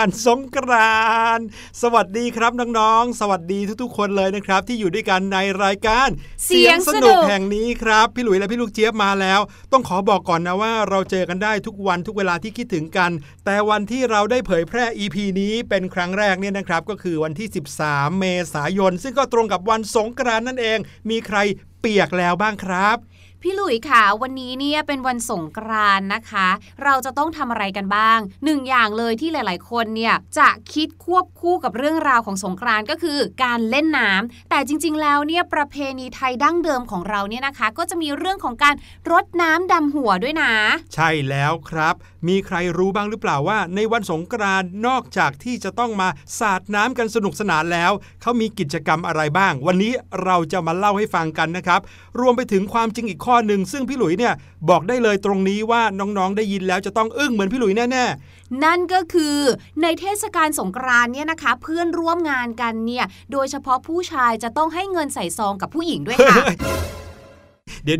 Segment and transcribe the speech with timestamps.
[0.00, 1.04] วันสงกรา
[1.38, 1.46] นต์
[1.82, 6.08] สวัสดีครับน้องๆ สวัสดีทุกๆ คนเลยนะครับ ที่อยู่ด้วยกันในรายการ
[6.44, 9.40] เสียงสนุกแห่งนี้ครับ พี่หลุยและพี่ลูกเจี๊ยบมาแล้ว
[9.72, 13.10] ต้องขอบอกก่อนนะว่าเราเจอกันได้ทุกวันทุกเวลาที่คิดถึงกัน
[13.44, 17.48] แต่วันที่เราได้เผยแพร่ EP นี้เป็นครั้งแรกเนี่ยนะครับ ก็คือวันที่
[17.82, 18.24] 13 เม
[18.54, 20.78] ษายน ซึ่งก็ตรงกับวันสงกรานต์นั่นเอง
[21.10, 21.38] มีใคร
[21.80, 22.96] เปียกแล้วบ้างครับ
[23.42, 26.48] พี่หลุยค่ะ วันนี้เนี่ยเป็นวันสงกรานนะคะ
[26.82, 38.74] เราจะต้องทำอะไรกันบ้างหนึ่งอย่างเลยที่หลาย ๆ คนเนี่ยจะคิดควบคู่กับเรื่องราวของสงกรานก็คือการเล่นน้ำแต่จริง ๆ แล้วเนี่ยประเพณีไทยดั้งเดิมของเราเนี่ยนะคะ ก็จะมีเรื่องของการ
[39.10, 40.52] รดน้ำดำหัวด้วยนะ
[40.94, 41.94] ใช่แล้วครับ
[42.28, 46.08] มีใครรู้บ้างหรือเปล่าว่า ในวันสงกรานนอกจากที่จะต้องมา
[46.38, 49.92] สาดน้ำกันสนุกสนานแล้ว เขามีกิจกรรมอะไรบ้าง วันนี้
[50.24, 51.80] เราจะมาเล่าให้ฟังกันนะครับ
[52.20, 54.34] รวมไปถึงความจริงอีกข้อหนึ่ง ซึ่งพี่หลุยเนี่ย
[54.70, 59.36] บอกได้เลยตรงนี้ว่าน้องๆได้ยินแล้วจะต้องอึ้งเหมือนพี่หลุยแน่ๆ นั่นก็คือ
[59.82, 66.36] ในเทศกาลสงกรานเนี่ยนะคะเพื่อนร่วมงานกันเนี่ยโดยเฉพาะผู้ชายจะต้องให้เงินใส่ซองกับผู้หญิงด้วยค่ะ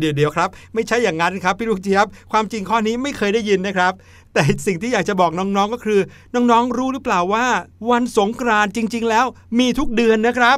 [0.03, 3.93] ดี๋ยวเดี๋ยวครับ ไม่ใช่อย่างนั้นครับพี่ลูกเจี๊ยบ ความจริงข้อนี้ไม่เคยได้ยินนะครับ
[4.33, 5.99] แต่สิ่งที่อยากจะบอกน้องๆก็คือ
[6.35, 7.45] น้องๆรู้หรือเปล่าว่า
[7.89, 9.25] วันสงกรานต์จริง ๆ แล้ว
[9.59, 10.53] มีทุกเดือนนะครั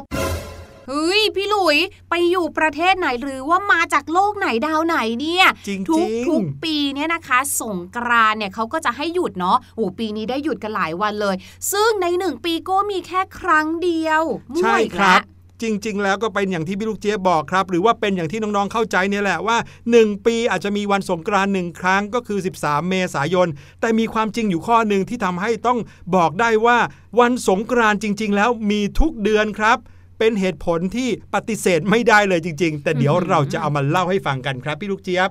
[0.88, 1.78] เฮ้ยพี่หลุย
[2.10, 11.36] ไปอยู่ประเทศไหนหรือว่ามาจากโลกไหนดาวไหนเนี่ยจริงๆทุกทุกปีเนี่ยนะคะสงกรานต์เนี่ยเขาก็จะให้หยุดเนาะโอ้ปีนี้ได้หยุดกันหลายวันเลย
[11.72, 14.22] ซึ่งในหนึ่งปีก็มีแค่ครั้งเดียว
[14.52, 15.33] มั่วใช่อีกครัแล้บว
[15.64, 19.56] จริง ๆ แล้วก็เป็นอย่างที่พี่ลูกเจี๊ยบบอกครับ หรือว่าเป็นอย่างที่น้องๆเข้าใจเนี่ยแหละว่า
[19.92, 23.48] 1 ปีอาจจะมีวันสงกรานต์หนึ่งครั้งก็คือ 13 เมษายน
[23.80, 25.78] แต่มีความจริงอยู่ข้อหนึ่งที่ทำให้ต้อง
[26.16, 26.78] บอกได้ว่า
[27.20, 29.78] วันสงกรานต์จริง ๆ แล้วมีทุกเดือนครับ
[30.18, 35.30] เป็นเหตุผลที่ปฏิเสธไม่ได้เลยจริง ๆ แต่เดี๋ยวเราจะเอามาเล่าให้ฟังกันครับพี่ลูกเจี๊ยบ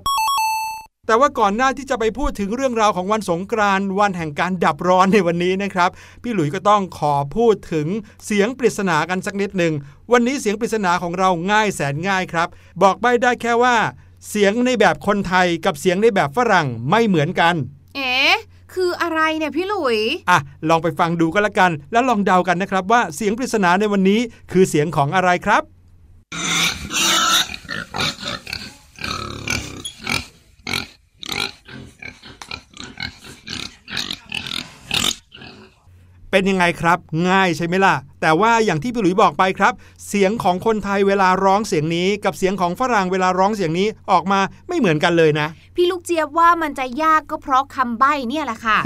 [1.08, 5.90] แต่ว่าก่อนหน้าที่จะไปพูดถึงเรื่องราวของวันสงกรานต์วันแห่งการดับร้อนในวันนี้นะครับ
[6.24, 7.88] พี่หลุยส์ก็ต้องขอพูดถึง
[8.26, 9.74] เสียงปริศนากันสักนิดหนึ่ง
[10.12, 12.48] วันนี้เสียงปริศนาของเราง่ายแสนง่ายครับ
[12.82, 13.76] บอกใบได้แค่ว่า
[14.30, 17.56] เสียงในแบบคนไทยกับเสียงในแบบฝรั่งไม่เหมือนกัน
[17.96, 18.36] เอ๊ะ
[18.74, 20.40] คืออะไรเนี่ยพี่หลุย อะ
[20.70, 24.20] ลองไปฟังดูก็แล้วกัน แล้วลองเดากันนะครับว่าเสียงปริศนาในวันนี้
[24.52, 25.64] คือเสียงของอะไรครับ
[36.36, 36.98] เป็นยังไงครับ
[37.30, 39.74] ง่ายใช่ไหมล่ะ แต่ว่าอย่างที่พี่หลุยบอกไปครับ
[40.08, 48.78] เสียงของคนไทยเวลาร้องเสียงนี้ กับเสียงของฝรั่งเวลาร้องเสียงนี้ออกมาไม่เหมือนกันเลยนะ พี่ลูกเจี๊ยบว่ามันจะยากก็เพราะคำใบ้เนี่ยแหละค่ะ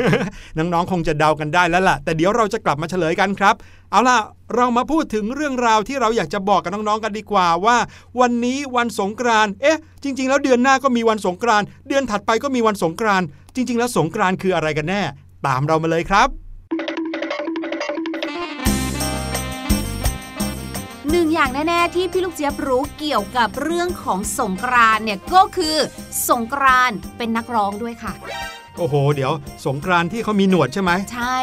[0.57, 3.55] น้องๆคงจะเดากันได้แล้วล่ะ แต่เดี๋ยวเราจะกลับมาเฉลยกันครับ
[3.91, 4.19] เอาล่ะ
[4.55, 7.77] เรามาพูดถึงเรื่องราวที่เราอยากจะบอกกับน้องๆกันดีกว่าว่า
[8.19, 15.01] วันนี้วันสงกรานต์เอ๊ะ จริง ๆ แล้วเดือนหน้าก็มีวันสงกรานต์เดือนถัดไปก็มีวันสงกรานต์จริง ๆ แล้วสงกรานต์คืออะไรกันแน่
[15.47, 16.46] ตามเรามาเลยครับ
[21.17, 25.75] นึ่งอย่างแน่ๆที่พี่ลูกเจี๊ยบรู้เกี่ยวกับเรื่องของสงกรานต์เนี่ยก็คือ
[26.29, 28.13] สงกรานต์เป็นนักร้องด้วยค่ะ
[28.77, 29.31] โอ้โห เดี๋ยว
[29.65, 31.37] สงกรานต์ที่เขามีหนวดใช่ไหมใช่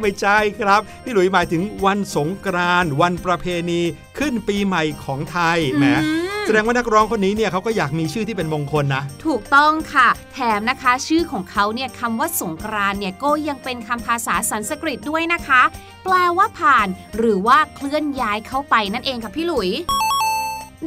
[0.00, 3.80] ไม่ใช่ครับ พี่หลุยหมายถึงวันสงกรานต์วันประเพณี
[4.18, 15.62] ขึ้นปีใหม่ของไทยแหมอืม แสดงว่านักร้องคนนี้เนี่ยเขาก็อยากมีชื่อที่เป็นมงคลนะ ถูกต้องค่ะ แถมนะคะชื่อของเขาเนี่ยคำว่าสงกรานต์เนี่ยก็ยังเป็นคำภาษาสันสกฤตด้วยนะคะ
[16.04, 19.70] แปลว่าผ่าน หรือว่าเคลื่อนย้ายเข้าไปนั่นเองค่ะพี่หลุย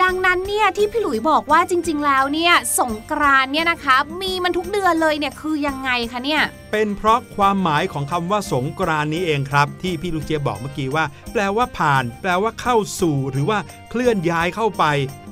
[0.03, 14.83] ดังนั้นเนี่ยที่พี่หลุยบอกว่าจริง ๆ แล้วเนี่ยสงกรานเนี่ยนะคะมีมันทุกเดือนเลยเนี่ยคือยังไงคะเนี่ยเป็นเพราะความหมายของคำว่าสงกรานนี้เองครับ ที่พี่ลูกเจียบบอกเมื่อกี้ว่า แปลว่าผ่าน แปลว่าเข้าสู่ หรือว่าเคลื่อนย้ายเข้าไป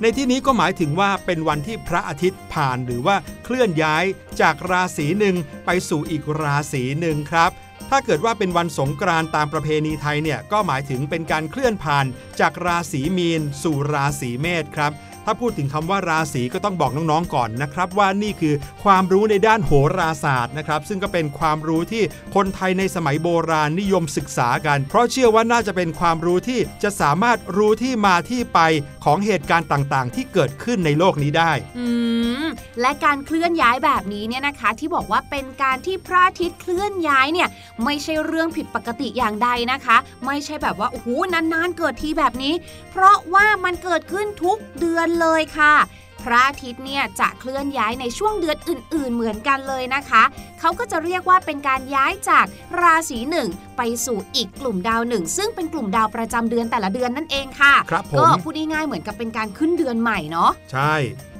[0.01, 4.03] ในที่นี้ก็หมายถึงว่าเป็นวันที่พระอาทิตย์ผ่านหรือว่าเคลื่อนย้าย
[4.41, 7.51] จากราศีหนึ่งไปสู่อีกราศีหนึ่งครับ
[7.89, 12.05] ถ้าเกิดว่าเป็นวันสงกรานต์ตามประเพณีไทยเนี่ยก็หมายถึงเป็นการเคลื่อนผ่าน
[12.39, 14.91] จากราศีมีน สู่ราศีเมษครับ
[15.25, 18.53] ถ้าพูดถึงคำว่าราศีก็ต้องบอกน้องๆก่อนนะครับ ว่านี่คือ
[18.83, 22.03] ความรู้ในด้านโหราศาสตร์นะครับ ซึ่งก็เป็นความรู้ที่
[22.35, 28.59] คนไทยในสมัยโบราณนิยมศึกษากัน เพราะเชื่อว่าน่าจะเป็นความรู้ที่จะสามารถรู้ที่มาที่ไป
[29.05, 31.87] ของเหตุการณ์ต่างๆ ที่เกิดขึ้นในโลกนี้ได้อื
[32.81, 37.49] และการเคลื่อนย้ายแบบนี้เนี่ยนะคะ ที่บอกว่าเป็นการที่พระอาทิตย์เคลื่อนย้ายเนี่ย
[37.83, 42.53] ไม่ใช่เรื่องผิดปกติอย่างใดนะคะ ไม่ใช่แบบว่าโอ้โหนานๆเกิดทีแบบนี้
[42.91, 45.73] เพราะว่ามันเกิดขึ้นทุกเดือนเลยค่ะ
[46.25, 50.23] พพระอาทิตย์เนี่ยจะเคลื่อนย้ายในช่วงเดือนอื่น ๆ เหมือนกันเลยนะคะ
[50.59, 52.45] เขาก็จะเรียกว่าเป็นการย้ายจาก
[52.81, 60.93] ราศีหนึ่งไปสู่อีกกลุ่มดาวหนึ่งซึ่งเป็นกลุ่มดาวประจำเดือนแต่ละเดือนนั่นเองค่ะครับผมก็พูดง่ายๆเหมือนกับเป็นการขึ้นเดือนใหม่เนาะใช่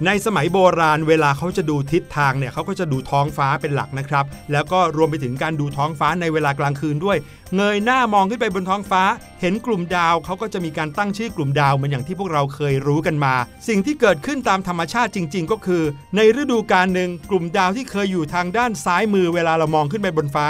[0.06, 7.18] ในสมัยโบราณเวลาเขาจะดูทิศทางเนี่ยเขาก็จะดูท้องฟ้าเป็นหลักนะครับ แล้วก็รวมไปถึงการดูท้องฟ้าในเวลากลางคืนด้วย
[7.56, 9.04] เงยหน้ามองขึ้นไปบนท้องฟ้า
[9.42, 13.34] เห็นกลุ่มดาวเขาก็จะมีการตั้งชื่อกลุ่มดาวเหมือนอย่างที่พวกเราเคยรู้กันมา
[13.68, 15.84] สิ่งที่เกิดขึ้นตามธรรมชาติจริง ๆ ก็คือ
[16.16, 20.48] ในฤดูกาลหนึ่งกลุ่มดาวที่เคยอยู่ทางด้านซ้ายมือเวลาเรามองขึ้นไปบนฟ้า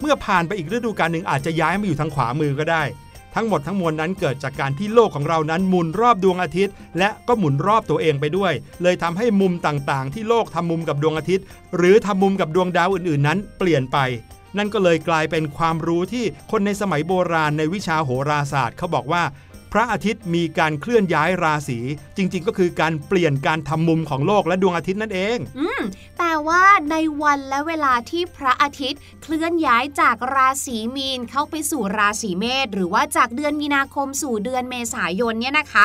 [0.00, 2.82] เมื่อผ่านไปอีกฤดูกาลหนึ่งอาจจะย้ายมาอยู่ทางขวามือก็ได้
[3.34, 8.52] ทั้งหมดทั้งมวลนั้นเกิดจากการที่โลกของเรานั้นหมุนรอบดวงอาทิตย์ และก็หมุนรอบตัวเองไปด้วย
[8.82, 11.44] เลยทำให้มุมต่างๆ ที่โลกทำมุมกับดวงอาทิตย์
[11.76, 13.98] หรือทำมุมกับดวงดาวอื่นๆ นั้น เปลี่ยนไป
[14.56, 19.24] นั่นก็เลยกลายเป็นความรู้ที่คนในสมัยโบราณในวิชาโหราศาสตร์เขาบอกว่า
[19.74, 21.78] พระอาทิตย์มีการเคลื่อนย้ายราศี
[22.16, 25.80] จริง ๆ ก็คือการเปลี่ยนการทำมุมของโลกและดวงอาทิตย์นั่นเอง อืม
[26.18, 35.84] แต่ว่าในวันและเวลาที่พระอาทิตย์ เคลื่อนย้ายจากราศีมีนเข้าไปสู่ราศีเมษหรือว่าจากเดือนมีนาคมสู่เดือนเมษายนเนี่ยนะคะ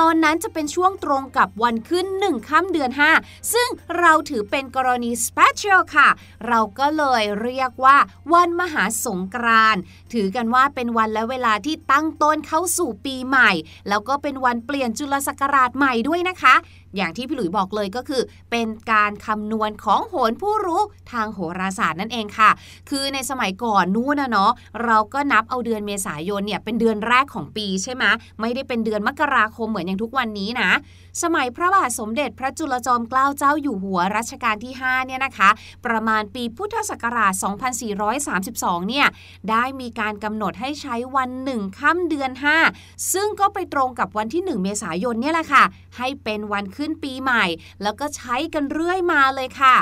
[0.00, 6.08] ตอนนั้นจะเป็นช่วงตรงกับวันขึ้นหนึ่งค่ำเดือน 5 ซึ่งเราถือเป็นกรณี special ค่ะ
[6.48, 7.96] เราก็เลยเรียกว่า
[8.32, 9.76] วันมหาสงกราน
[10.12, 13.50] ถือกันว่าเป็นวันและเวลาที่ตั้งต้นเข้าสู่ปีใหม่
[13.88, 16.54] แล้วก็เป็นวันเปลี่ยนจุลศักราชใหม่ด้วยนะคะ
[16.96, 20.82] อย่างที่พี่หลุยบอกเลยก็คือ เป็นการคำนวณของโหนผู้รู้
[21.12, 22.50] ทางโหราศาสตร์นั่นเองค่ะ
[22.90, 24.52] คือในสมัยก่อนนู้นนะเนาะ
[24.84, 28.04] เราก็นับเอาเดือนเมษายนเนี่ยเป็นเดือนแรกของปีใช่ไหม
[28.40, 30.70] ไม่ได้เป็นเดือนมกราคมเหมือนอย่างทุกวันนี้นะ
[31.22, 35.50] สมัยพระบาทสมเด็จพระจุลจอมเกล้าเจ้าอยู่หัวรัชกาลที่5เนี่ยนะคะ
[35.86, 37.32] ประมาณปีพุทธศักราช
[38.10, 39.06] 2432 เนี่ย
[39.50, 42.30] ได้มีการกำหนดให้ใช้วันหนึ่งค่ำเดือน
[42.70, 45.64] 5 ซึ่งก็ไปตรงกับวันที่ 1 เมษายนเนี่ยแหละค่ะ
[45.96, 47.44] ให้เป็นวันขึ้นปีใหม่
[47.82, 49.76] แล้วก็ใช้กันเรื่อยมาเลยค่ะ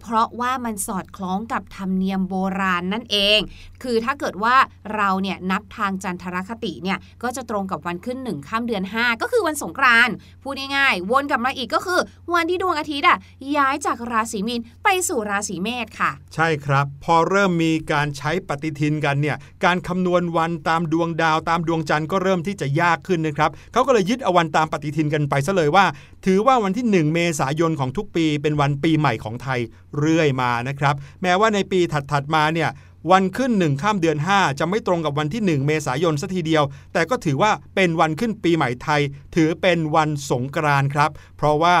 [0.00, 3.38] เพราะว่ามันสอดคล้องกับธรรมเนียมโบราณนั่นเอง
[3.82, 4.56] คือถ้าเกิดว่า
[4.94, 12.00] เราเนี่ยนับทางจันทรคติเนี่ยก็จะตรงกับวันขึ้นหนึ่งข้ามเดือน 5 ก็คือวันสงกรานต์พูดง่ายๆวนกลับมาอีกก็คือ
[12.34, 13.18] วันที่ดวงอาทิตย์อะ
[13.56, 25.84] ย้ายจากราศีมีนไปสู่ราศีเมษค่ะ ใช่ครับ พอเริ่มมีการใช้ปฏิทินกันเนี่ยการคำนวณวันตามดวงดาวตามดวงจันทร์ก็เริ่มที่จะยากขึ้นนะครับเขาก็เลยยึดเอาวันตามปฏิทินกันไปซะเลยว่า
[26.26, 29.60] ถือว่าวันที่ 1 เมษายนของทุกปีเป็นวันปีใหม่ของไทย
[29.98, 32.70] เรื่อยมานะครับ แม้ว่าในปีถัดๆมาเนี่ย
[33.10, 39.00] วันขึ้นหนึ่งข้ามเดือน 5 จะไม่ตรงกับวันที่ 1 เมษายนสัทีเดียว แต่ก็ถือว่าเป็นวันขึ้นปีใหม่ไทย
[39.34, 41.76] ถือเป็นวันสงกรานต์ครับ เพราะว่า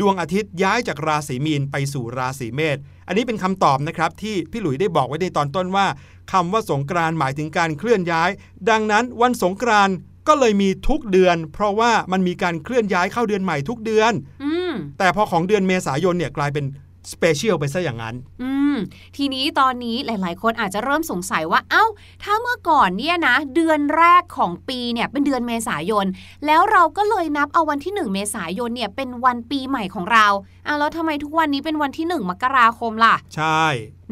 [0.00, 5.86] ดวงอาทิตย์ย้ายจากราศีมีนไปสู่ราศีเมษ อันนี้เป็นคำตอบนะครับที่พี่หลุยได้บอกไว้ในตอนต้นว่า
[6.32, 8.30] คำว่าสงกรานต์หมายถึงการเคลื่อนย้าย
[8.70, 9.96] ดังนั้นวันสงกรานต์
[10.28, 14.12] ก็เลยมีทุกเดือน เพราะว่ามันมีการเคลื่อนย้ายเข้าเดือนใหม่ทุกเดือน
[14.44, 16.64] อืมแต่พอของเดือนเมษายนเนี่ยกลายเป็น
[17.12, 18.76] สเปเชียลไปซะอย่างนั้น อืม
[19.16, 21.84] ทีนี้ตอนนี้หลาย ๆ คนอาจจะเริ่มสงสัยว่า เอ้า
[22.22, 26.06] ถ้าเมื่อก่อนเนี่ยนะ เดือนแรกของปีเนี่ยเป็นเดือนเมษายน
[26.46, 30.26] แล้วเราก็เลยนับเอาวันที่ 1 เมษายนเนี่ยเป็นวันปีใหม่ของเรา
[30.66, 33.64] อะแล้วทำไมทุกวันนี้เป็นวันที่ 1 มกราคมล่ะ ใช่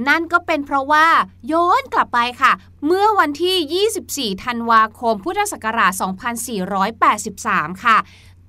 [0.08, 1.06] นั่นก็เป็นเพราะว่า
[1.52, 2.52] ย้อนกลับไปค่ะ
[2.86, 5.92] เมื่อวันที่ 24 ธันวาคม พุทธศักราช
[7.12, 7.96] 2483 ค่ะ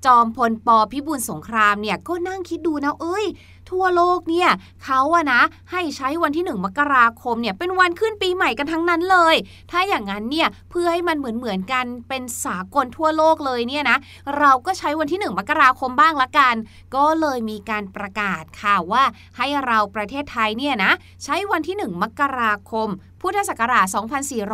[0.06, 3.26] จอมพลปพิบูลสงครามเนี่ยก็นั่งคิดดูนะเอ้ย
[3.70, 4.50] ทั่วโลกเนี่ย
[4.84, 9.34] เขาอะนะให้ใช้วันที่ 1 มกราคมเนี่ยเป็นวันขึ้นปีใหม่กันทั้งนั้นเลย
[9.70, 13.96] ถ้าอย่างนั้นเนี่ยเพื่อให้มันเหมือนเหมือนๆกันเป็นสากลทั่วโลกเลยเนี่ยนะ
[14.38, 16.54] เราก็ใช้วันที่ 1 มกราคมบ้างละกัน
[16.96, 19.04] ก็เลยมีการประกาศค่ะว่า
[19.36, 20.92] ให้เราประเทศไทยเนี่ยนะ
[21.24, 22.88] ใช้วันที่ 1 มกราคม
[23.20, 23.86] พุทธศักราช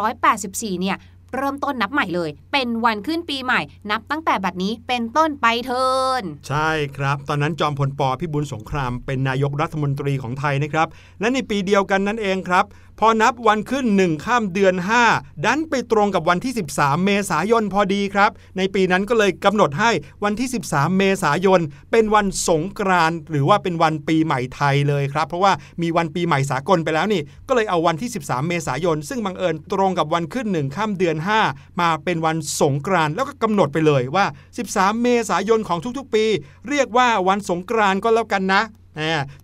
[0.07, 0.97] 2484 เนี่ย
[1.35, 3.61] เริ่มต้นนับใหม่เลย เป็นวันขึ้นปีใหม่
[3.91, 5.87] นับตั้งแต่บัดนี้เป็นต้นไปเทิ
[6.21, 10.89] นใช่ครับ ตอนนั้นจอมพลปพิบูลสงครามเป็นนายกรัฐมนตรีของไทยนะครับ
[11.21, 12.65] และในปีเดียวกันนั่นเองครับ
[13.07, 14.75] อนับวันขึ้น 1 ข้ามเดือน
[15.11, 19.91] 5 ดันไปตรงกับวันที่ 13 เมษายนพอดีครับ ในปีนั้นก็เลยกำหนดให้
[20.25, 31.17] วันที่ 13 เมษายน เป็นวันสงกรานต์หรือว่าเป็นวันปีใหม่ไทยเลยครับ เพราะว่ามีวันปีใหม่สากลไปแล้วนี่ ก็เลยเอาวันที่ 13 เมษายน ซึ่งบังเอิญตรงกับวันขึ้น 1 ข้ามเดือน
[31.49, 34.27] 5 มาเป็นวันสงกรานต์แล้วก็กำหนดไปเลยว่า
[34.65, 36.25] 13 เมษายนของทุกๆ ปี
[36.69, 38.63] เรียกว่าวันสงกรานต์ก็แล้วกันนะ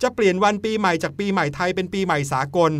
[0.03, 2.73] จะเปลี่ยนวันปีใหม่จากปีใหม่ไทยเป็นปีใหม่สากล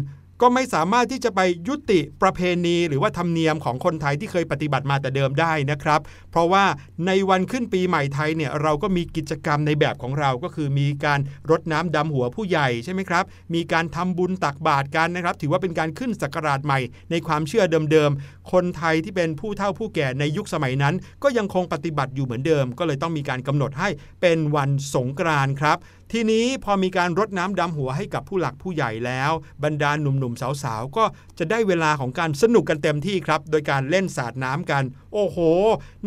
[0.43, 6.65] ก็ไม่สามารถที่จะไปยุติประเพณี หรือว่าธรรมเนียมของคนไทยที่เคยปฏิบัติมาแต่เดิมได้นะครับ เพราะว่า
[7.07, 16.81] ในวันขึ้นปีใหม่ไทยเนี่ยเราก็มีกิจกรรมในแบบของเรา ก็คือมีการรดน้ำดำหัวผู้ใหญ่ใช่ไหมครับ มีการทำบุญตักบาตรกันนะครับ ถือว่าเป็นการขึ้นศักราชใหม่
[17.11, 23.89] ในความเชื่อเดิมๆ คนไทยที่เป็นผู้เฒ่าผู้แก่ในยุคสมัยนั้น ก็ยังคงปฏิบัติอยู่เหมือนเดิม ก็เลยต้องมีการกำหนดให้
[24.21, 25.79] เป็นวันสงกรานต์ครับ
[26.13, 29.33] ทีนี้พอมีการรดน้ำดำหัวให้กับผู้หลักผู้ใหญ่แล้ว
[29.65, 31.05] บรรดาหนุ่มๆสาวๆก็
[31.39, 34.85] จะได้เวลาของการสนุกกันเต็มที่ครับ โดยการเล่นสาดน้ำกัน
[35.15, 35.39] โอ้โห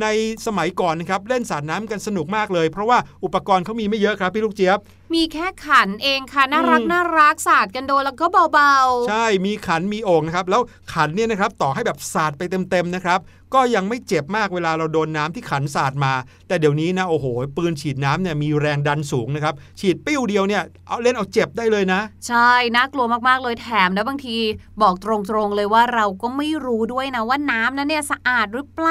[0.01, 0.07] ใน
[0.45, 4.79] สมัยก่อนนะครับเล่นสาดน้ำกันสนุกมากเลย เพราะว่าอุปกรณ์เขามีไม่เยอะครับพี่ลูกเจี๊ยบ
[5.13, 8.75] มีแค่ขันเองค่ะน่ารักอืมน่ารักสาดกันโดนแล้วก็เบา
[9.09, 10.61] ใช่มีขันมีโอ่งนะครับแล้ว
[10.93, 13.19] ขันเนี่ยนะครับต่อให้แบบสาดไปเต็มๆนะครับ
[13.53, 16.13] ก็ยังไม่เจ็บมากเวลาเราโดนน้ำที่ขันสาดมา
[16.47, 17.25] แต่เดี๋ยวนี้นะโอ้โห
[17.57, 24.37] ปืนฉีดน้ำเนี่ยมีแรงดันสูงนะครับ ฉีดปิ้วเดียวเนี่ยเอาเล่นเอาเจ็บได้เลยนะๆใช่น่ากลัวมากๆเลยแถมนะบางที
[24.81, 25.05] บอกต
[25.35, 28.90] รงๆเลยว่าเราก็ไม่รู้ด้วยนะว่าน้ำนั้นเนี่ยสะอาดหรือเปล่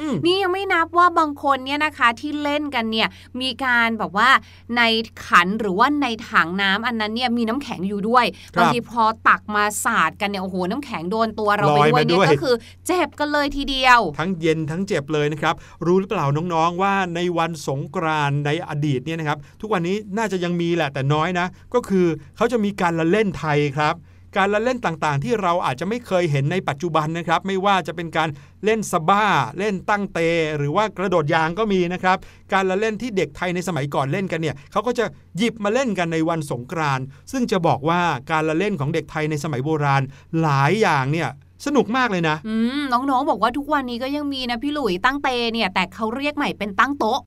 [0.00, 3.08] อืมนี่ยังไม่นับว่าบางคนเนี่ยนะคะที่เล่นกันเนี่ย
[3.40, 4.30] มีการแบบว่า
[4.76, 4.82] ใน
[5.26, 12.54] ขันหรือว่าในถังน้ำอันนั้นเนี่ยมีน้ำแข็งอยู่ด้วยครับบางทีพอตักมาสาดกันเนี่ยโอ้โหน้ำแข็งโดนตัวเราไปลอยด้วยมาเนี่ยด้วยก็คือ
[12.86, 15.54] เจ็บกันเลยทีเดียว ทั้งเย็นทั้งเจ็บเลยนะครับ
[15.86, 23.94] รู้หรือเปล่าน้องๆว่าในวันสงกรานต์ในอดีตเนี่ยนะครับ ทุกวันนี้น่าจะยังมีแหละแต่น้อยนะ ก็คือเขาจะมีการละเล่นไทยครับ
[24.36, 28.28] การละเล่นต่างๆ ที่เราอาจจะไม่เคยเห็นในปัจจุบันนะครับ ไม่ว่าจะเป็นการ
[28.64, 29.24] เล่นสบ้า
[29.58, 30.18] เล่นตั้งเต
[30.56, 32.16] หรือว่ากระโดดยางก็มีนะครับ
[32.52, 35.04] การละเล่นที่เด็กไทยในสมัยก่อนเล่นกันเนี่ยเขาก็จะ
[35.38, 40.02] หยิบมาเล่นกันในวันสงกรานต์ซึ่งจะบอกว่าการละเล่นของเด็กไทยในสมัยโบราณ
[40.42, 41.28] หลายอย่างเนี่ย
[41.66, 47.20] สนุกมากเลยนะอืมน้องๆบอกว่าทุกวันนี้ก็ยังมีนะพี่หลุยตั้งเตเนี่ยแต่เขาเรียกใหม่เป็นตั้งโต๊ะ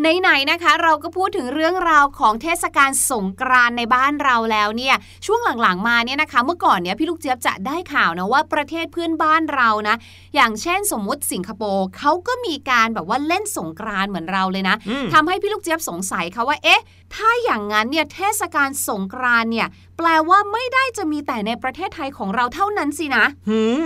[0.00, 4.94] ไหนๆนะคะ เราก็พูดถึงเรื่องราวของเทศกาลสงกรานต์ในบ้านเราแล้วเนี่ย
[5.26, 9.96] ช่วงหลังๆมาเนี่ยนะคะ เมื่อก่อนเนี่ยพี่ลูกเจี๊ยบจะได้ข่าวนะว่าประเทศเพื่อนบ้านเรานะ
[10.34, 16.82] อย่างเช่นสมมุติสิงคโปร์เขาก็มีการแบบว่าเล่นสงกรานต์เหมือนเราเลยนะอืมทำให้พี่ลูกเจี๊ยบสงสัยค่ะว่าเอ๊ะ
[17.14, 23.82] ถ้าอย่างนั้นเนี่ยเทศกาลสงกรานต์เนี่ยแปลว่าไม่ได้จะมีแต่ในประเทศไทยของเราเท่านั้นสินะหืม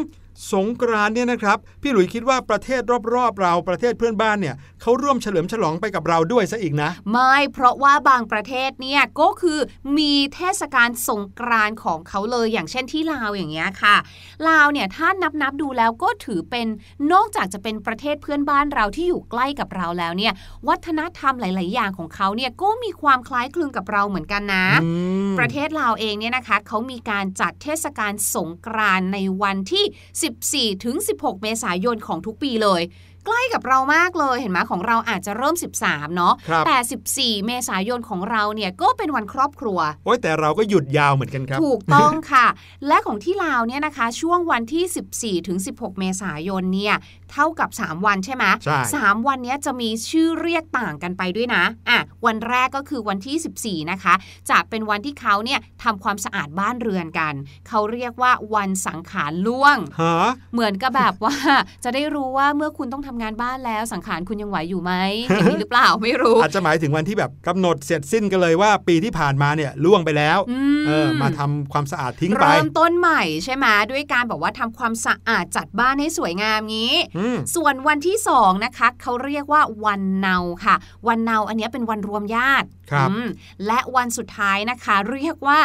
[0.52, 2.83] สงกรานต์เนี่ยนะครับพี่หลุยคิดว่าประเทศ
[3.14, 9.59] รอบๆเราประเทศเพื่อนบ้านเนี่ยเขาร่วมเฉลิมฉลองไปกับเราด้วยซะอีกนะ ไม่เพราะว่าบางประเทศเนี่ยก็คือ
[9.99, 13.97] มีเทศกาลสงกรานต์ของเขาเลยอย่างเช่นที่ลาวอย่างเงี้ยค่ะ
[14.49, 16.66] ลาวเนี่ยถ้านับนับๆดูแล้วก็ถือเป็น
[17.12, 20.33] นอกจากจะเป็นประเทศเพื่อนบ้านเราที่อยู่ใกล้กับเราแล้วเนี่ย
[20.69, 24.90] วัฒนธรรมหลาย ๆ อย่างของเขาเนี่ยก็มีความคล้ายคลึงกับเราเหมือนกันนะอื
[25.33, 29.85] มประเทศลาวเองเนี่ยนะคะเขามีการจัดเทศกาลสงกรานต์ในวันที่
[30.35, 32.82] 14 ถึง 16 เมษายนของทุกปีเลย
[33.28, 42.47] ใกล้กับเรามากเลยเห็นไหมของเราอาจจะเริ่ม 13 เนาะครับแต่ 14 เมษายนของเราเนี่ยก็เป็นวันครอบครัวโอ้ยแต่เราก็หยุดยาวเหมือนกันครับ ถูกต้องค่ะ
[42.86, 46.95] และของที่ลาวเนี่ยนะคะ ช่วงวันที่ 14 ถึง 16 เมษายนเนี่ย
[47.32, 54.15] เท่ากับ 3 วันใช่ไหมใช่สามวันเนี้ยจะมีชื่อเรียกต่างกันไปด้วยนะอะวันแรกก็คือวันที่ 14 นะคะ
[54.50, 57.34] จะเป็นวันที่เขาเนี่ยทำความสะอาดบ้านเรือนกัน
[57.69, 60.17] เขาเรียกว่าวันสังขารล่วงฮะ
[60.54, 61.36] เหมือนกับแบบว่า
[61.84, 64.93] จะได้รู้ว่าเมื่อคุณต้องทำงานบ้านแล้วสังขารคุณยังไหวอยู่ไหม
[65.26, 77.16] อย่างนี้หรือเปล่าไม่รู้ อาจจะหมายถึงวันที่แบบกำหนดเสร็จสิ้นกันเลยว่า ปีที่ผ่านมาเนี่ยล่วงไปแล้วอืมเออมาทำความสะอาดทิ้งไปเริ่มต้นใหม่ใช่ไหมด้วยการแบบว่าทำความสะอาดจัดบ้านให้สวยงามงี้อืม
[77.57, 80.76] ส่วนวันที่สองนะคะเขาเรียกว่าวันเนาค่ะ
[81.09, 83.26] วันเนาอันเนี้ยเป็นวันรวมญาติครับอืม
[83.67, 85.59] และวันสุดท้ายนะคะ เรียกว่า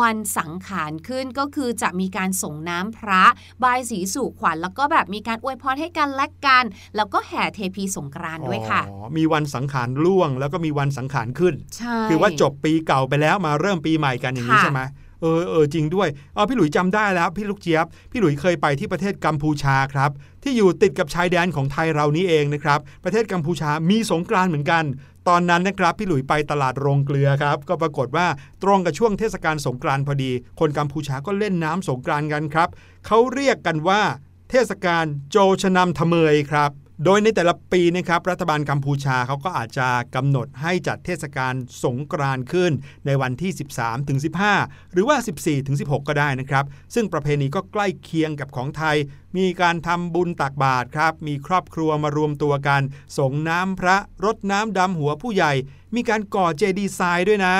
[0.00, 3.24] วันสังขารขึ้นก็คือจะมีการส่งน้ำพระ
[3.62, 6.64] บายสีสู่ขวัญแล้วก็แบบมีการอวยพรให้กันและกัน
[6.96, 14.82] แล้วก็แห่เทพีสงกรานต์ด้วยค่ะอ๋อมีวันสังขารล่วง แล้วก็มีวันสังขารขึ้นใช่คือว่าจบปีเก่าไปแล้วมาเริ่มปีใหม่กันอย่างนี้ค่ะใช่ไหม
[15.20, 20.10] เออเออจริงด้วยเออพี่หลุยจำได้แล้วพี่ลูกเจี๊ยบ พี่หลุยเคยไปที่ประเทศกัมพูชาครับ
[20.42, 24.84] ที่อยู่ติดกับชายแดนของไทยเรานี้เองนะครับ ประเทศกัมพูชามีสงกรานเหมือนกัน
[25.28, 28.26] ตอนนั้นนะครับพี่หลุยไปตลาดโรงเกลือครับ ก็ปรากฏว่า
[28.62, 32.68] ตรงกับช่วงเทศกาลสงกรานพอดี คนกัมพูชาก็เล่นน้ำสงกรานกันครับ
[33.06, 34.02] เขาเรียกกันว่า
[34.50, 36.70] เทศกาลโจชนำทะเมยครับ
[37.04, 42.72] โดยในแต่ละปีนะครับรัฐบาลกัมพูชาเขาก็อาจจะกำหนดให้จัดเทศกาลสงกรานต์ขึ้น
[43.06, 43.52] ในวันที่
[44.22, 45.16] 13-15 หรือว่า
[45.62, 48.96] 14-16 ก็ได้นะครับ ซึ่งประเพณีก็ใกล้เคียงกับของไทย
[49.36, 52.82] มีการทำบุญตักบาตรครับ มีครอบครัวมารวมตัวกัน
[53.18, 55.52] ส่งน้ำพระรดน้ำดำหัวผู้ใหญ่
[55.94, 57.56] มีการก่อเจดีย์ทรายด้วยนะ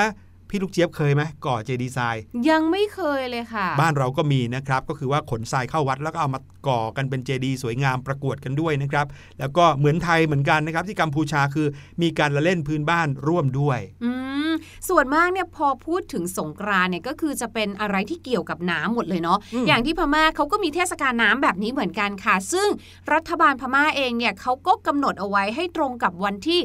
[0.50, 2.16] พี่ลูกเจี๊ยบเคยไหมก่อเจดีย์ทราย
[2.50, 9.06] ยังไม่เคยเลยค่ะ บ้านเราก็มีนะครับ ก็คือว่าขนทรายเข้าวัดแล้วก็เอามาก่อกันเป็นเจดีย์สวยงามประกวดกันด้วยนะครับ
[9.38, 11.66] แล้วก็เหมือนไทยเหมือนกันนะครับ ที่กัมพูชาคือ
[12.02, 14.10] มีการละเล่นพื้นบ้านร่วมด้วยอื
[14.50, 14.52] ม
[14.88, 22.68] ส่วนมากเนี่ยพอพูดถึงสงกรานต์เนี่ยก็คือจะเป็นอะไรที่เกี่ยวกับน้ำหมดเลยเนาะอืมอย่างที่พม่าเขาก็มีเทศกาลน้ำแบบนี้เหมือนกันค่ะ ซึ่ง
[23.12, 26.60] รัฐบาลพม่าเองเนี่ยเขาก็กำหนดเอาไว้ให้ตรงกับวันที่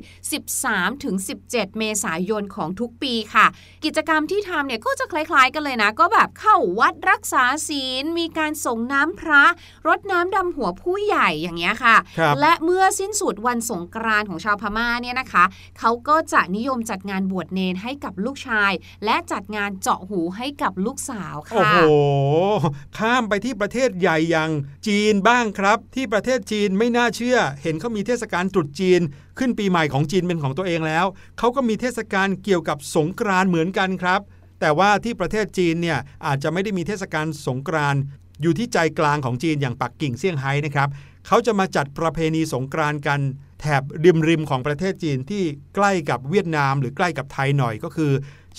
[0.50, 1.15] 13ถึง
[1.48, 3.46] 17 เมษายนของทุกปีค่ะ
[3.86, 9.43] กิจกรรมที่ทำเนี่ยก็จะคล้ายๆกันเลยนะ ก็แบบเข้าวัดรักษาศีล มีการส่งน้ำพระ
[9.88, 15.43] รดน้ำดำหัวผู้ใหญ่อย่างเงี้ยค่ะครับและเมื่อสิ้นสุดวันสงกรานต์ของชาวพม่าเนี่ยนะคะ
[15.80, 18.72] เขาก็จะนิยมจัดงานบวชเนนให้กับลูกชาย
[19.06, 21.80] และจัดงานเจาะหูให้กับลูกสาวโอ้ค่ะโห
[22.98, 24.52] ข้ามไปที่ประเทศใหญ่อย่าง
[24.88, 29.02] จีนบ้างครับ ที่ประเทศจีนไม่น่าเชื่อ เห็นเขามีเทศกาลตรุษจีน
[29.38, 31.06] ขึ้นปีใหม่ของจีนเป็นของตัวเองแล้ว
[31.38, 34.22] เขาก็มีเทศกาลเกี่ยวกับสงกรานเหมือนกันครับ
[34.60, 37.96] แต่ว่าที่ประเทศจีนเนี่ยอาจจะไม่ได้มีเทศกาลสงกราน
[38.41, 40.89] อยู่ที่ใจกลางของจีนอย่างปักกิ่งเซี่ยงไฮ้นะครับ
[41.28, 43.19] เขาจะมาจัดประเพณีสงกรานกัน
[43.60, 45.43] แถบริมริมของประเทศจีนที่
[45.76, 48.12] ใกล้กับเวียดนาม หรือใกล้กับไทยหน่อยก็คือ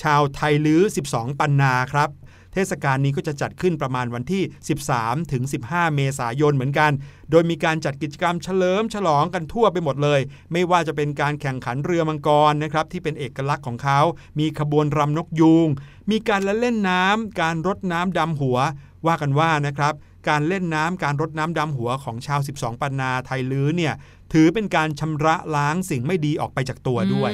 [0.02, 2.10] ชาวไทยลื้อ 12 ปันนาครับ
[2.54, 4.42] เทศกาลนี้ก็จะจัดขึ้นประมาณวันที่
[4.86, 6.92] 13 ถึง 15 เมษายนเหมือนกัน
[7.30, 10.20] โดยมีการจัดกิจกรรมเฉลิมฉลองกันทั่วไปหมดเลย
[10.52, 14.00] ไม่ว่าจะเป็นการแข่งขันเรือมังกรนะครับที่เป็นเอกลักษณ์ของเขา
[14.38, 15.68] มีขบวนรำนกยูง
[16.10, 18.58] มีการละเล่นน้ำ การรดน้ำดำหัว
[19.06, 19.94] ว่ากันว่านะครับ
[20.28, 23.94] การเล่นน้ำการรดน้ำดำหัวของชาว 12 ปันนาไทยลื้อเนี่ย
[24.32, 27.32] ถือเป็นการชำระล้างสิ่งไม่ดีออกไปจากตัวด้วย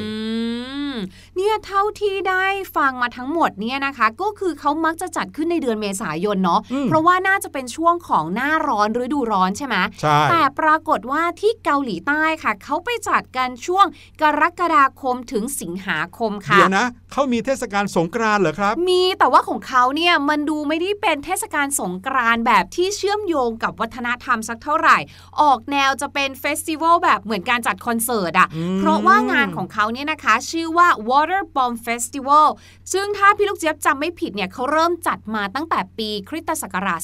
[1.37, 2.45] เนี่ยเท่าที่ได้
[2.77, 13.87] ฟังมาทั้งหมดเนี่ยนะคะ ก็คือเขามักจะจัดขึ้นในเดือนเมษายนเนาะอืมเพราะว่าน่าจะเป็นช่วงของหน้าร้อนฤดูร้อนใช่ไหมใช่แต่ปรากฏว่าที่เกาหลีใต้ค่ะเขาไปจัดกันช่วง
[14.23, 24.97] กรกฎาคมถึงสิงหาคมค่ะเดี๋ยวนะเขามีเทศกาลสงกรานต์เหรอครับ มีแต่ว่าของเขาเนี่ยมันดูไม่ได้เป็นเทศกาลสงกรานต์แบบที่เชื่อมโยงกับวัฒนธรรมสักเท่าไหร่
[25.41, 32.47] ออกแนวจะเป็น festival แบบเหมือนการจัดคอนเสิร์ตอะอืมเพราะว่างานของเขาเนี่ยนะคะ ชื่อว่า Water Bomb Festival
[32.93, 37.01] ซึ่งถ้าพี่ลูกเจี๊ยบจำไม่ผิดเนี่ยเขาเริ่มจัดมาตั้งแต่ปีคริสตศักราช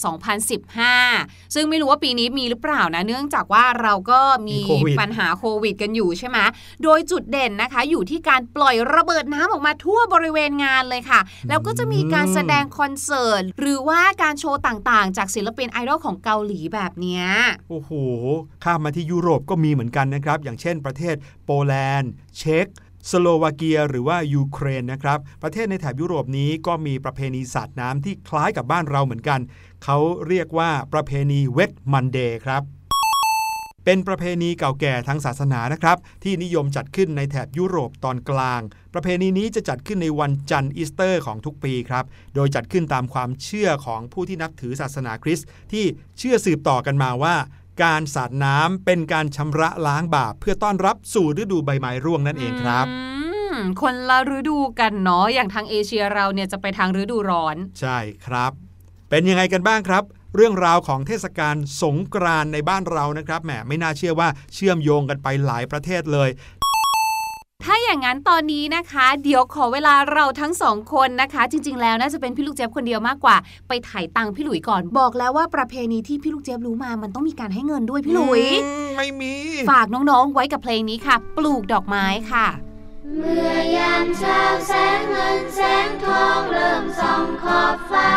[0.97, 6.39] 2015 ซึ่งไม่รู้ว่าปีนี้มีหรือเปล่านะ เนื่องจากว่าเราก็มีมีโควิดปัญหาโควิดกันอยู่ใช่ไหม
[6.83, 17.25] โดยจุดเด่นนะคะอยู่ที่การปล่อยระเบิดน้ำออกมาทั่วบริเวณงานเลยค่ะ แล้วก็จะมีการแสดงคอนเสิร์ต หรือว่าการโชว์ต่างๆ จากศิลปินไอดอลของเกาหลีแบบเนี้ย
[17.71, 17.91] โอ้โห
[18.65, 22.67] ข้ามมาที่ยุโรปก็มีเหมือนกันนะครับ อย่างเช่นประเทศโปแลนด์ เช็ก
[23.11, 29.41] สโลวาเกียหรือว่ายูเครนนะครับประเทศในแถบยุโรปนี้ก็มีประเพณีสาดน้ำที่คล้ายกับบ้านเราเหมือนกัน
[29.85, 32.63] เขาเรียกว่าประเพณี Wet Monday ครับ
[33.85, 38.61] เป็นประเพณีเก่าแก่ทางศาสนานะครับ ที่นิยมจัดขึ้นในแถบยุโรปตอนกลาง
[38.95, 45.85] ประเพณีนี้จะจัดขึ้นในวันจันทร์อีสเตอร์ของทุกปีครับ โดยจัดขึ้นตามความเชื่อของผู้ที่นับถือศาสนาคริสต์ที่
[46.19, 47.35] เชื่อสืบต่อกันมาว่า
[47.83, 52.97] การสาดน้ำเป็นการชำระล้างบาปเพื่อต้อนรับสู่ฤดูใบไม้ร่วงนั่นเองครับอื
[53.55, 58.53] มคนละฤดูกันเนาะอย่างทางเอเชียเราเนี่ยจะไปทางฤดูร้อน ใช่ครับ
[59.11, 66.29] เป็นยังไงกันบ้างครับ เรื่องราวของเทศกาลสงกรานต์ในบ้านเรานะครับแหมไม่น่าเชื่อว่าเชื่อมโยงกันไปหลายประเทศเลย
[67.69, 73.37] ถ้าอย่างนั้นตอนนี้นะคะ เดี๋ยวขอเวลาเราทั้งสองคนนะคะ จริง ๆ แล้วน่าจะเป็นพี่ลูกเจี๊ยบคนเดียวมากกว่า
[73.69, 79.35] ไปถ่ายตังค์พี่หลุยก่อนบอกแล้วว่าประเพณีที่พี่ลูกเจี๊ยบรู้มามันต้องมีการให้เงินด้วยพี่หลุยอืมไม่มี
[79.71, 82.47] ฝากน้องๆไว้กับเพลงนี้ค่ะ ปลูกดอกไม้ค่ะ
[83.17, 88.11] เมื่อยามเช้าแสงเงินแสงทองเริ่มส่องขอบฟ้า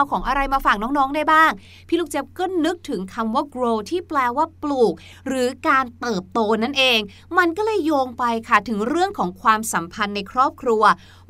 [0.00, 1.50] าวของอะไรมาฝากน้องๆได้บ้าง
[1.88, 4.94] พี่ลูกเจี๊ยบก็นึกถึงคำว่า grow ที่แปลว่าปลูก
[5.26, 7.00] หรือการเติบโตนั่นเอง
[7.38, 10.82] มันก็เลยโยงไปค่ะถึงเรื่องของความสัมพันธ์ในครอบครัว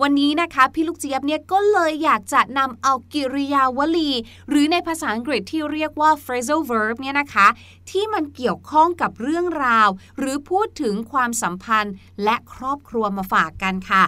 [0.03, 4.11] วันนี้นะคะพี่ลูกเจี๊ยบเนี่ยก็เลยอยากจะนำเอากิริยาวลี
[4.49, 7.47] หรือในภาษาอังกฤษที่เรียกว่า phrasal verb เนี่ยนะคะ
[7.91, 14.05] ที่มันเกี่ยวข้องกับเรื่องราว หรือพูดถึงความสัมพันธ์และครอบครัวมาฝากกันค่ะ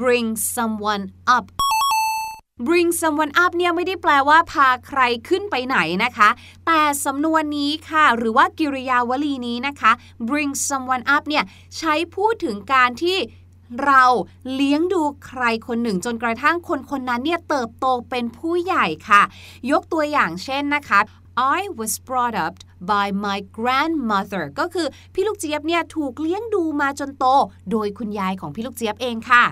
[0.00, 1.04] bring someone
[1.36, 1.63] up
[2.58, 6.28] bring someone up เนี่ยไม่ได้แปลว่าพาใครขึ้นไปไหนนะคะ
[6.66, 9.92] แต่สำนวนนี้ค่ะ หรือว่ากิริยาวลีนี้นะคะ
[10.28, 11.44] bring someone up เนี่ย
[11.78, 13.18] ใช้พูดถึงการที่
[13.84, 14.04] เรา
[14.54, 19.22] เลี้ยงดูใครคนหนึ่ง จนกระทั่งคนคนนั้นเนี่ยเติบโตเป็นผู้ใหญ่ค่ะ
[19.70, 21.00] ยกตัวอย่างเช่นนะคะ
[21.58, 22.54] I was brought up
[22.90, 27.24] by my grandmother ก็คือพี่ลูกเจี๊ยบเนี่ยถูกเลี้ยงดูมาจนโต
[27.70, 29.44] โดยคุณยายของพี่ลูกเจี๊ยบเองค่ะ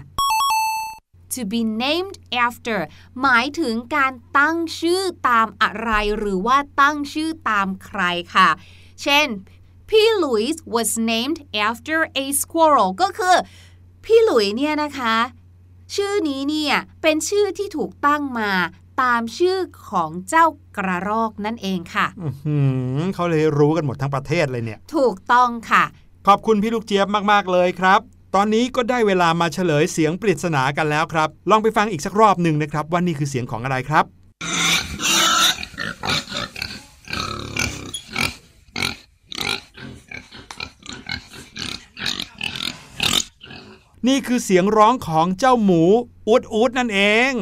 [1.34, 2.16] to be named
[2.46, 2.78] after
[3.22, 8.00] หมายถึงการตั้งชื่อตามอะไร หรือว่าตั้งชื่อตามใคร
[8.34, 8.48] ค่ะ
[9.02, 9.26] เช่น
[9.88, 13.36] พี่หลุยส์ was named after a squirrel ก็คือ
[14.04, 15.16] พี่หลุยเนี่ยนะคะ
[15.94, 18.50] ชื่อนี้เนี่ยเป็นชื่อที่ถูกตั้งมา
[19.02, 19.58] ตามชื่อ
[19.90, 22.56] ของเจ้ากระรอกนั่นเองค่ะอื้อหื
[22.96, 25.84] อเขาเลยรู้กันหมดทั้งประเทศเลยเนี่ย ถูกต้องค่ะ
[26.26, 28.00] ขอบคุณพี่ลูกเจี๊ยบมาก ๆ เลยครับ
[28.36, 34.04] ตอนนี้ก็ได้เวลามาเฉลยเสียงปริศนากันแล้วครับ ลองไปฟังอีกสักรอบหนึ่งนะครับ ว่านี่คือเสียงของอะไรครับ
[44.08, 45.82] นี่คือเสียงร้องของเจ้าหมู
[46.28, 47.32] อูดอูดนั่นเอง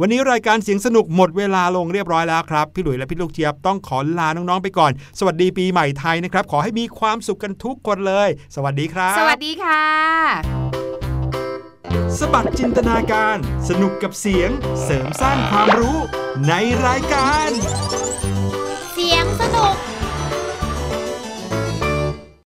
[0.00, 9.82] วันนี้รายการเสียงสนุกหมดเวลาลงเรียบร้อยแล้วครับ พี่หลุยและพี่ลูกเจี๊ยบต้องขอลาน้องๆไปก่อน สวัสดีปีใหม่ไทยนะครับ ขอให้มีความสุขกันทุกคนเลย สวัสดีครับ สวัสดีค่ะ
[12.18, 13.36] สบัดจินตนาการ
[13.68, 14.50] สนุกกับเสียง
[14.82, 15.98] เสริมสร้างความรู้
[16.48, 16.52] ใน
[16.86, 17.48] รายการ
[18.92, 19.24] เสียง